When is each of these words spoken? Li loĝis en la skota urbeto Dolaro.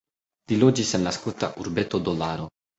Li 0.51 0.57
loĝis 0.63 0.95
en 0.99 1.05
la 1.09 1.15
skota 1.19 1.53
urbeto 1.67 2.05
Dolaro. 2.11 2.53